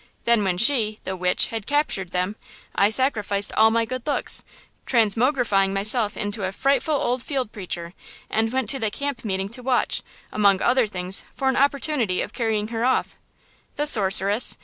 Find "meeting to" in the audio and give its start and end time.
9.23-9.61